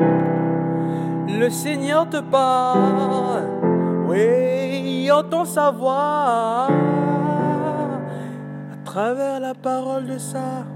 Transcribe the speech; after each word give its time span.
Le 0.00 1.48
Seigneur 1.48 2.08
te 2.08 2.20
parle, 2.20 3.44
oui, 4.08 5.10
entend 5.10 5.44
sa 5.44 5.70
voix 5.70 6.68
à 8.72 8.76
travers 8.84 9.40
la 9.40 9.54
parole 9.54 10.06
de 10.06 10.18
ça. 10.18 10.66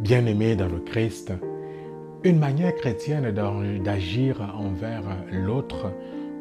Bien-aimés 0.00 0.56
dans 0.56 0.68
le 0.68 0.80
Christ, 0.80 1.32
une 2.24 2.38
manière 2.38 2.74
chrétienne 2.74 3.30
d'agir 3.82 4.40
envers 4.58 5.04
l'autre 5.30 5.92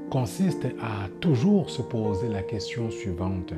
consiste 0.09 0.65
à 0.81 1.07
toujours 1.19 1.69
se 1.69 1.81
poser 1.81 2.27
la 2.27 2.43
question 2.43 2.89
suivante. 2.89 3.53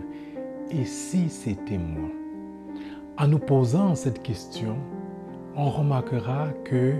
Et 0.76 0.86
si 0.86 1.30
c'était 1.30 1.78
moi? 1.78 2.10
En 3.20 3.28
nous 3.28 3.38
posant 3.38 3.94
cette 3.94 4.24
question, 4.24 4.76
on 5.56 5.70
remarquera 5.70 6.48
que 6.64 6.94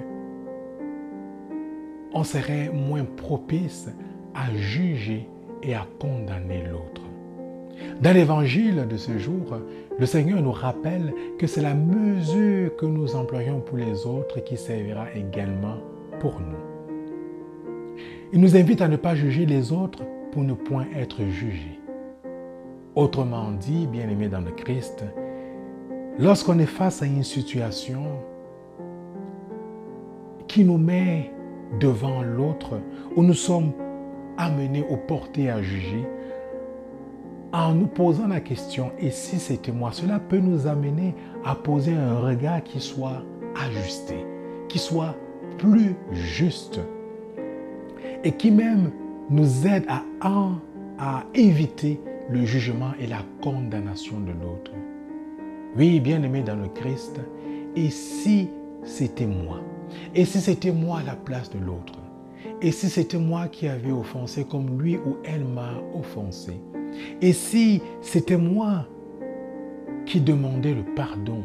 on 2.14 2.24
serait 2.24 2.70
moins 2.70 3.04
propice 3.04 3.90
à 4.36 4.54
juger 4.54 5.28
et 5.64 5.74
à 5.74 5.88
condamner 6.00 6.64
l'autre. 6.70 7.02
Dans 8.00 8.14
l'évangile 8.14 8.86
de 8.88 8.98
ce 8.98 9.18
jour, 9.18 9.58
le 9.98 10.06
Seigneur 10.06 10.40
nous 10.44 10.52
rappelle 10.52 11.12
que 11.40 11.48
c'est 11.48 11.64
la 11.64 11.74
mesure 11.74 12.76
que 12.76 12.86
nous 12.86 13.16
employons 13.16 13.60
pour 13.60 13.78
les 13.78 14.06
autres 14.06 14.44
qui 14.44 14.56
servira 14.56 15.08
également 15.16 15.78
pour 16.20 16.40
nous. 16.40 17.98
Il 18.32 18.40
nous 18.40 18.56
invite 18.56 18.82
à 18.82 18.88
ne 18.88 18.98
pas 18.98 19.16
juger 19.16 19.48
les 19.48 19.72
autres 19.72 20.04
pour 20.32 20.44
ne 20.44 20.54
point 20.54 20.86
être 20.96 21.24
jugés. 21.24 21.80
Autrement 22.96 23.50
dit, 23.52 23.88
bien-aimés 23.88 24.28
dans 24.28 24.42
le 24.42 24.52
Christ, 24.52 25.04
lorsqu'on 26.20 26.60
est 26.60 26.68
face 26.68 27.02
à 27.02 27.08
une 27.08 27.24
situation 27.24 28.04
qui 30.48 30.64
nous 30.64 30.78
met 30.78 31.32
devant 31.80 32.22
l'autre, 32.22 32.80
où 33.16 33.24
nous 33.24 33.34
sommes 33.34 33.72
amenés 34.38 34.86
ou 34.92 34.98
portés 34.98 35.50
à 35.50 35.60
juger, 35.64 36.08
en 37.52 37.74
nous 37.74 37.88
posant 37.88 38.28
la 38.28 38.42
question, 38.42 38.92
et 39.00 39.10
si 39.10 39.40
c'était 39.40 39.72
moi, 39.72 39.92
cela 39.92 40.20
peut 40.20 40.38
nous 40.38 40.68
amener 40.68 41.16
à 41.44 41.56
poser 41.56 41.94
un 41.96 42.20
regard 42.20 42.64
qui 42.64 42.80
soit 42.80 43.24
ajusté, 43.56 44.24
qui 44.70 44.78
soit 44.78 45.16
plus 45.58 45.96
juste, 46.12 46.80
et 48.24 48.34
qui 48.34 48.52
même 48.52 48.92
nous 49.32 49.66
aide 49.66 49.86
à, 49.90 50.04
à 51.00 51.24
éviter 51.34 52.00
le 52.34 52.46
jugement 52.46 52.94
et 53.00 53.06
la 53.06 53.22
condamnation 53.42 54.20
de 54.20 54.32
l'autre. 54.32 54.72
Oui, 55.78 56.00
bien 56.00 56.22
aimé 56.24 56.42
dans 56.42 56.56
le 56.56 56.68
Christ, 56.70 57.20
et 57.76 57.90
si 57.90 58.50
c'était 58.84 59.28
moi, 59.28 59.60
et 60.16 60.26
si 60.26 60.40
c'était 60.42 60.72
moi 60.72 61.00
à 61.00 61.04
la 61.04 61.16
place 61.16 61.52
de 61.52 61.60
l'autre, 61.60 61.94
et 62.62 62.72
si 62.72 62.90
c'était 62.90 63.20
moi 63.20 63.48
qui 63.48 63.68
avais 63.68 63.92
offensé 63.92 64.46
comme 64.46 64.82
lui 64.82 64.98
ou 64.98 65.18
elle 65.24 65.46
m'a 65.46 65.74
offensé, 65.96 66.54
et 67.22 67.34
si 67.34 67.82
c'était 68.02 68.38
moi 68.38 68.88
qui 70.06 70.20
demandais 70.20 70.74
le 70.74 70.84
pardon, 70.96 71.44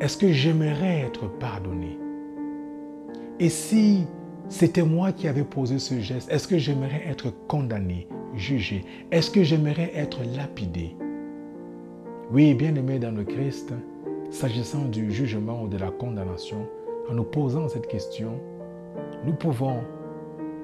est-ce 0.00 0.16
que 0.16 0.32
j'aimerais 0.32 1.00
être 1.00 1.28
pardonné? 1.38 1.98
Et 3.40 3.48
si 3.48 4.06
c'était 4.48 4.82
moi 4.82 5.12
qui 5.12 5.28
avais 5.28 5.44
posé 5.44 5.78
ce 5.78 6.00
geste, 6.00 6.30
est-ce 6.30 6.48
que 6.48 6.58
j'aimerais 6.58 7.02
être 7.06 7.32
condamné, 7.46 8.08
Est-ce 8.36 9.30
que 9.30 9.44
j'aimerais 9.44 9.92
être 9.94 10.20
lapidé? 10.36 10.96
Oui, 12.32 12.54
bien 12.54 12.74
aimé 12.74 12.98
dans 12.98 13.12
le 13.12 13.24
Christ, 13.24 13.72
s'agissant 14.30 14.86
du 14.86 15.12
jugement 15.12 15.62
ou 15.62 15.68
de 15.68 15.78
la 15.78 15.90
condamnation, 15.90 16.66
en 17.08 17.14
nous 17.14 17.24
posant 17.24 17.68
cette 17.68 17.86
question, 17.86 18.40
nous 19.24 19.34
pouvons 19.34 19.78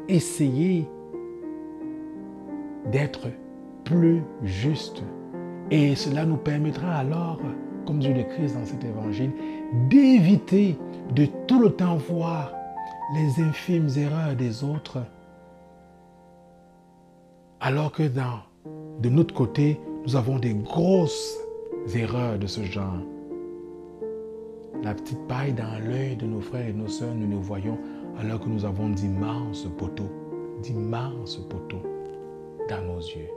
essayer 0.09 0.86
d'être 2.91 3.28
plus 3.84 4.22
juste. 4.42 5.03
Et 5.70 5.94
cela 5.94 6.25
nous 6.25 6.38
permettra 6.38 6.97
alors, 6.97 7.41
comme 7.86 8.00
Dieu 8.00 8.12
le 8.12 8.25
Christ 8.25 8.56
dans 8.56 8.64
cet 8.64 8.84
évangile, 8.84 9.30
d'éviter 9.88 10.76
de 11.14 11.26
tout 11.47 11.60
le 11.60 11.70
temps 11.70 11.97
voir 11.97 12.53
les 13.14 13.42
infimes 13.42 13.88
erreurs 13.97 14.34
des 14.34 14.64
autres, 14.64 14.98
alors 17.60 17.93
que 17.93 18.03
de 18.04 19.09
notre 19.09 19.34
côté, 19.34 19.78
nous 20.06 20.16
avons 20.16 20.38
des 20.38 20.54
grosses 20.54 21.37
erreurs 21.94 22.38
de 22.38 22.47
ce 22.47 22.62
genre. 22.62 23.03
La 24.82 24.94
petite 24.94 25.21
paille 25.28 25.53
dans 25.53 25.78
l'œil 25.84 26.16
de 26.16 26.26
nos 26.26 26.41
frères 26.41 26.66
et 26.66 26.72
nos 26.72 26.88
sœurs, 26.88 27.15
nous 27.15 27.26
nous 27.26 27.43
voyons 27.43 27.78
alors 28.19 28.41
que 28.41 28.48
nous 28.48 28.65
avons 28.65 28.88
d'immenses 28.88 29.69
poteaux, 29.78 30.10
d'immenses 30.62 31.37
poteaux 31.48 31.82
dans 32.69 32.82
nos 32.82 33.00
yeux. 33.00 33.28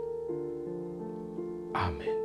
Amen. 1.74 2.23